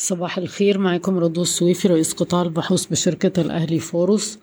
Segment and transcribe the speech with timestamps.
[0.00, 4.38] صباح الخير معكم رضوى السويفي رئيس قطاع البحوث بشركة الأهلي فاروس.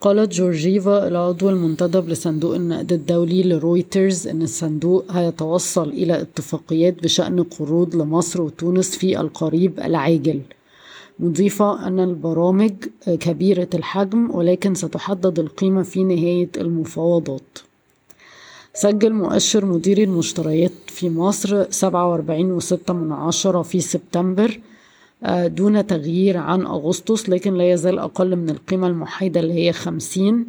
[0.00, 7.96] قالت جورجيفا العضو المنتدب لصندوق النقد الدولي لرويترز أن الصندوق هيتوصل إلى اتفاقيات بشأن قروض
[7.96, 10.40] لمصر وتونس في القريب العاجل.
[11.18, 12.72] مضيفة أن البرامج
[13.06, 17.58] كبيرة الحجم ولكن ستحدد القيمة في نهاية المفاوضات.
[18.74, 24.60] سجل مؤشر مديري المشتريات في مصر سبعة وأربعين وستة من عشرة في سبتمبر.
[25.26, 30.46] دون تغيير عن أغسطس لكن لا يزال أقل من القيمة المحايدة اللي هي خمسين.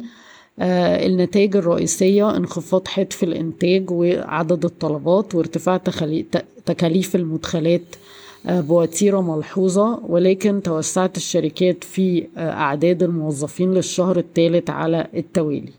[0.60, 5.76] آه، النتائج الرئيسية انخفاض في الإنتاج وعدد الطلبات وارتفاع
[6.66, 7.82] تكاليف المدخلات
[8.46, 10.00] آه، بوتيرة ملحوظة.
[10.08, 15.72] ولكن توسعت الشركات في أعداد الموظفين للشهر الثالث على التوالي.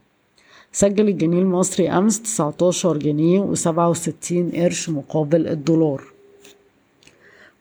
[0.71, 6.03] سجل الجنيه المصري أمس 19 جنيه و67 قرش مقابل الدولار.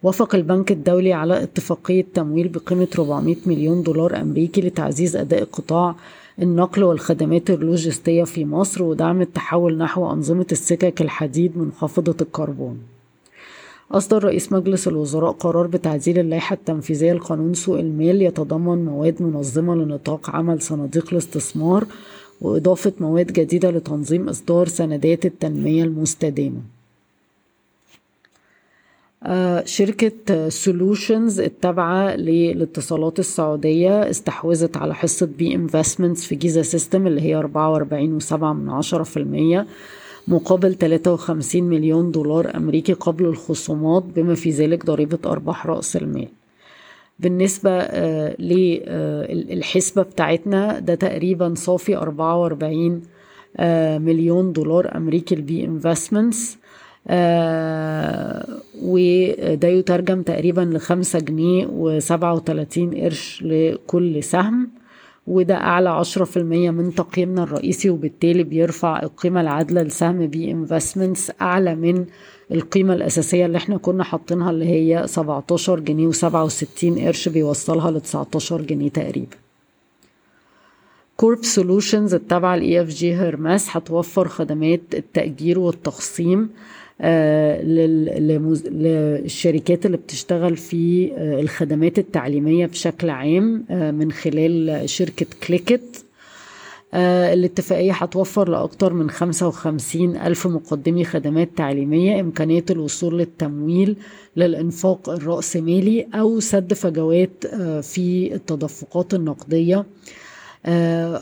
[0.02, 5.94] وافق البنك الدولي على اتفاقية تمويل بقيمة 400 مليون دولار أمريكي لتعزيز أداء قطاع
[6.42, 12.78] النقل والخدمات اللوجستية في مصر ودعم التحول نحو أنظمة السكك الحديد منخفضة الكربون.
[13.90, 20.30] أصدر رئيس مجلس الوزراء قرار بتعديل اللائحة التنفيذية لقانون سوق المال يتضمن مواد منظمة لنطاق
[20.30, 21.84] عمل صناديق الاستثمار
[22.40, 26.77] وإضافة مواد جديدة لتنظيم إصدار سندات التنمية المستدامة.
[29.64, 37.34] شركة Solutions التابعة للاتصالات السعودية استحوذت على حصة B Investments في Giza Systems اللي هي
[37.34, 39.66] أربعة وأربعين وسبعة من عشرة في المية
[40.28, 46.28] مقابل تلاتة وخمسين مليون دولار أمريكي قبل الخصومات بما في ذلك ضريبة أرباح رأس المال.
[47.20, 48.36] بالنسبة آه،
[49.32, 53.02] للحسبة بتاعتنا ده تقريبا صافي أربعة وأربعين
[53.56, 56.58] آه، مليون دولار أمريكي ال B Investments
[58.82, 64.70] وده يترجم تقريبا لخمسة جنيه وسبعة وتلاتين قرش لكل سهم
[65.26, 71.32] وده أعلى عشرة في المية من تقييمنا الرئيسي وبالتالي بيرفع القيمة العادلة لسهم B Investments
[71.42, 72.04] أعلى من
[72.52, 78.60] القيمة الأساسية اللي إحنا كنا حاطينها اللي هي سبعتاشر جنيه وسبعة وستين قرش بيوصلها لتسعتاشر
[78.62, 79.36] جنيه تقريبا.
[81.20, 86.50] Corp Solutions التابعة ل EFG Hermes هتوفر خدمات التأجير والتخصيم
[87.00, 96.04] آه، للشركات اللي بتشتغل في آه، الخدمات التعليمية بشكل عام آه، من خلال شركة كليكت.
[96.94, 103.96] الاتفاقية هتوفر لأكثر من 55 ألف مقدمي خدمات تعليمية إمكانية الوصول للتمويل
[104.36, 107.46] للإنفاق الرأسمالي أو سد فجوات
[107.82, 109.84] في التدفقات النقدية.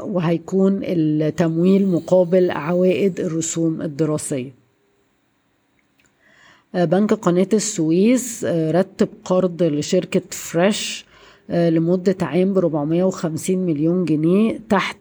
[0.02, 4.66] وهيكون التمويل مقابل عوائد الرسوم الدراسية.
[6.74, 11.04] آه، بنك قناة السويس آه، رتب قرض لشركة فريش
[11.50, 14.96] آه، لمدة عام ب 450 مليون جنيه تحت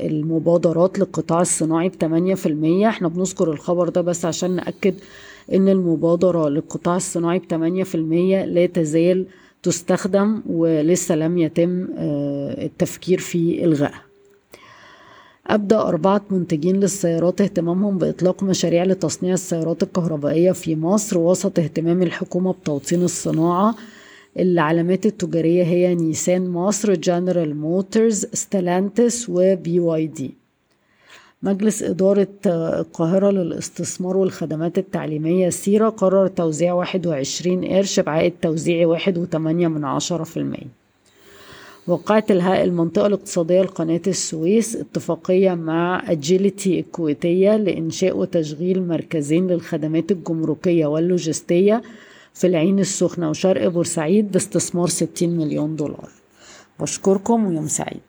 [0.00, 4.94] المبادرات للقطاع الصناعي ب 8% إحنا بنذكر الخبر ده بس عشان نأكد
[5.52, 9.26] إن المبادرة للقطاع الصناعي ب 8% لا تزال
[9.66, 11.86] تستخدم ولسه لم يتم
[12.66, 14.02] التفكير في إلغائها.
[15.46, 22.52] أبدأ أربعة منتجين للسيارات اهتمامهم بإطلاق مشاريع لتصنيع السيارات الكهربائية في مصر وسط اهتمام الحكومة
[22.52, 23.74] بتوطين الصناعة.
[24.38, 30.30] العلامات التجارية هي نيسان مصر جنرال موتورز ستيلانتس وبي واي دي.
[31.42, 39.18] مجلس إدارة القاهرة للاستثمار والخدمات التعليمية سيرا قرر توزيع واحد وعشرين قرش بعائد توزيعي واحد
[39.18, 40.66] وتمانية من عشرة في المية.
[41.86, 51.82] وقعت المنطقة الاقتصادية لقناة السويس اتفاقية مع أجيلتي الكويتية لإنشاء وتشغيل مركزين للخدمات الجمركية واللوجستية
[52.34, 56.08] في العين السخنة وشرق بورسعيد باستثمار 60 مليون دولار.
[56.80, 58.00] بشكركم ويوم سعيد.